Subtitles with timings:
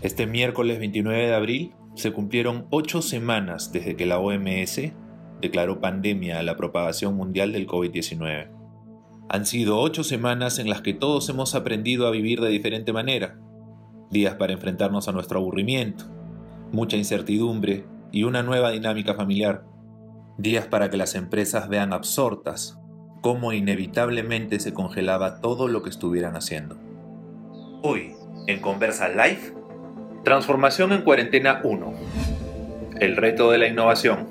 [0.00, 4.92] Este miércoles 29 de abril se cumplieron ocho semanas desde que la OMS
[5.40, 8.48] declaró pandemia a la propagación mundial del COVID-19.
[9.28, 13.40] Han sido ocho semanas en las que todos hemos aprendido a vivir de diferente manera.
[14.08, 16.04] Días para enfrentarnos a nuestro aburrimiento,
[16.70, 19.64] mucha incertidumbre y una nueva dinámica familiar.
[20.38, 22.78] Días para que las empresas vean absortas
[23.20, 26.78] cómo inevitablemente se congelaba todo lo que estuvieran haciendo.
[27.82, 28.14] Hoy,
[28.46, 29.57] en Conversa Live,
[30.28, 31.94] Transformación en Cuarentena 1.
[33.00, 34.28] El reto de la innovación.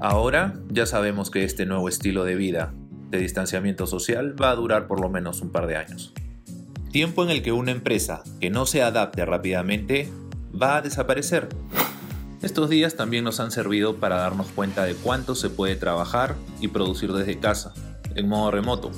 [0.00, 2.72] Ahora ya sabemos que este nuevo estilo de vida,
[3.10, 6.14] de distanciamiento social, va a durar por lo menos un par de años.
[6.92, 10.08] Tiempo en el que una empresa que no se adapte rápidamente
[10.54, 11.48] va a desaparecer.
[12.40, 16.68] Estos días también nos han servido para darnos cuenta de cuánto se puede trabajar y
[16.68, 17.74] producir desde casa,
[18.14, 18.92] en modo remoto.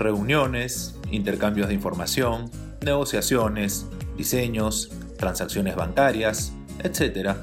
[0.00, 7.36] Reuniones, intercambios de información, negociaciones, diseños, transacciones bancarias, etc.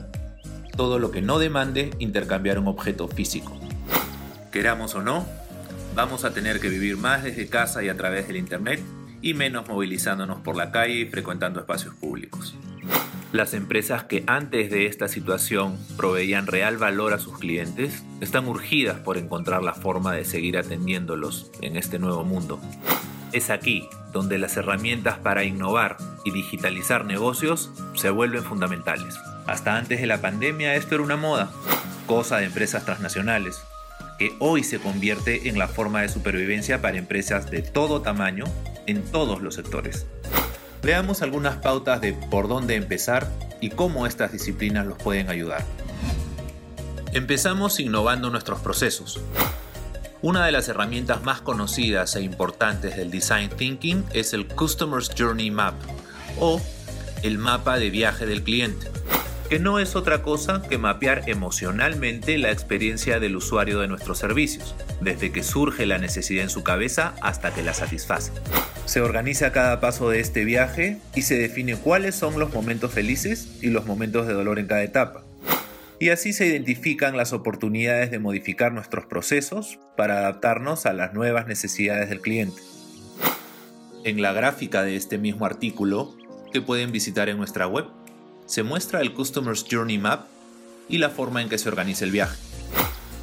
[0.76, 3.56] Todo lo que no demande intercambiar un objeto físico.
[4.52, 5.24] Queramos o no,
[5.94, 8.82] vamos a tener que vivir más desde casa y a través del Internet
[9.22, 12.56] y menos movilizándonos por la calle y frecuentando espacios públicos.
[13.34, 19.00] Las empresas que antes de esta situación proveían real valor a sus clientes están urgidas
[19.00, 22.62] por encontrar la forma de seguir atendiéndolos en este nuevo mundo.
[23.34, 29.16] Es aquí donde las herramientas para innovar y digitalizar negocios se vuelven fundamentales.
[29.46, 31.52] Hasta antes de la pandemia esto era una moda,
[32.08, 33.62] cosa de empresas transnacionales,
[34.18, 38.46] que hoy se convierte en la forma de supervivencia para empresas de todo tamaño
[38.86, 40.06] en todos los sectores.
[40.88, 45.66] Veamos algunas pautas de por dónde empezar y cómo estas disciplinas los pueden ayudar.
[47.12, 49.20] Empezamos innovando nuestros procesos.
[50.22, 55.52] Una de las herramientas más conocidas e importantes del Design Thinking es el Customer's Journey
[55.52, 55.74] Map
[56.40, 56.62] o
[57.22, 58.90] el mapa de viaje del cliente,
[59.50, 64.76] que no es otra cosa que mapear emocionalmente la experiencia del usuario de nuestros servicios,
[65.00, 68.32] desde que surge la necesidad en su cabeza hasta que la satisface.
[68.86, 73.60] Se organiza cada paso de este viaje y se define cuáles son los momentos felices
[73.62, 75.24] y los momentos de dolor en cada etapa.
[76.00, 81.48] Y así se identifican las oportunidades de modificar nuestros procesos para adaptarnos a las nuevas
[81.48, 82.62] necesidades del cliente.
[84.04, 86.16] En la gráfica de este mismo artículo,
[86.54, 87.86] que pueden visitar en nuestra web,
[88.48, 90.26] se muestra el Customer's Journey Map
[90.90, 92.38] y la forma en que se organiza el viaje.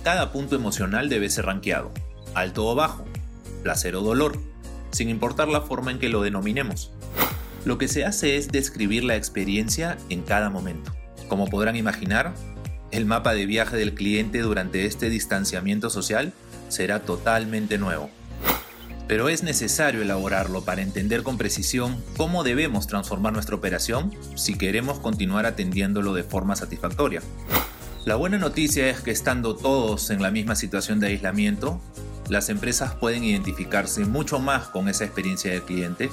[0.05, 1.91] Cada punto emocional debe ser rankeado,
[2.35, 3.07] alto o bajo,
[3.63, 4.39] placer o dolor,
[4.93, 6.93] sin importar la forma en que lo denominemos.
[7.65, 10.95] Lo que se hace es describir la experiencia en cada momento.
[11.27, 12.35] Como podrán imaginar,
[12.91, 16.35] el mapa de viaje del cliente durante este distanciamiento social
[16.69, 18.11] será totalmente nuevo.
[19.07, 24.99] Pero es necesario elaborarlo para entender con precisión cómo debemos transformar nuestra operación si queremos
[24.99, 27.21] continuar atendiéndolo de forma satisfactoria.
[28.07, 31.81] La buena noticia es que estando todos en la misma situación de aislamiento,
[32.29, 36.11] las empresas pueden identificarse mucho más con esa experiencia del cliente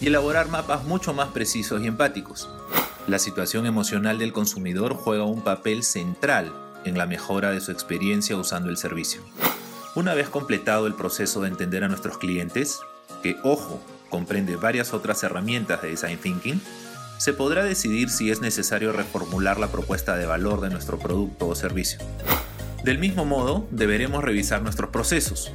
[0.00, 2.48] y elaborar mapas mucho más precisos y empáticos.
[3.06, 6.52] La situación emocional del consumidor juega un papel central
[6.84, 9.22] en la mejora de su experiencia usando el servicio.
[9.94, 12.80] Una vez completado el proceso de entender a nuestros clientes,
[13.22, 16.60] que ojo, comprende varias otras herramientas de Design Thinking,
[17.18, 21.54] se podrá decidir si es necesario reformular la propuesta de valor de nuestro producto o
[21.54, 22.00] servicio.
[22.82, 25.52] Del mismo modo, deberemos revisar nuestros procesos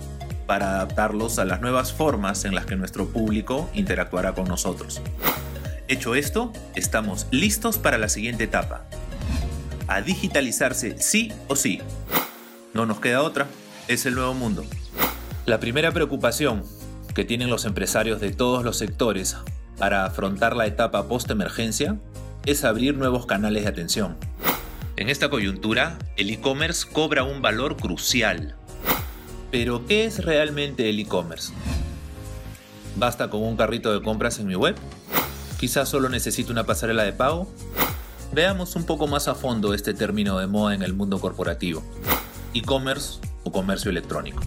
[0.48, 5.02] para adaptarlos a las nuevas formas en las que nuestro público interactuará con nosotros.
[5.90, 8.86] Hecho esto, estamos listos para la siguiente etapa.
[9.88, 11.82] A digitalizarse sí o sí.
[12.74, 13.48] No nos queda otra,
[13.90, 14.64] es el nuevo mundo.
[15.48, 16.64] La primera preocupación
[17.16, 19.36] que tienen los empresarios de todos los sectores
[19.80, 21.98] para afrontar la etapa post-emergencia
[22.46, 24.16] es abrir nuevos canales de atención.
[24.96, 28.56] En esta coyuntura, el e-commerce cobra un valor crucial.
[29.50, 31.52] Pero, ¿qué es realmente el e-commerce?
[32.96, 34.76] ¿Basta con un carrito de compras en mi web?
[35.60, 37.52] ¿Quizás solo necesito una pasarela de pago?
[38.34, 41.84] Veamos un poco más a fondo este término de moda en el mundo corporativo.
[42.54, 43.20] E-commerce
[43.50, 44.44] o comercio electrónico.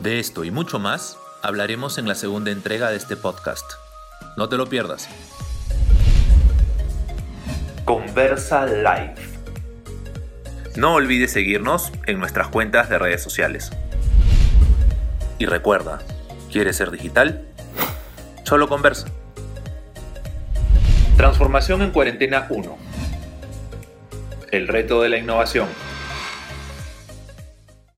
[0.00, 3.64] De esto y mucho más hablaremos en la segunda entrega de este podcast.
[4.36, 5.08] No te lo pierdas.
[7.84, 9.16] Conversa Live.
[10.76, 13.70] No olvides seguirnos en nuestras cuentas de redes sociales.
[15.38, 16.00] Y recuerda,
[16.50, 17.46] ¿quieres ser digital?
[18.44, 19.08] Solo conversa.
[21.16, 22.78] Transformación en cuarentena 1.
[24.52, 25.68] El reto de la innovación.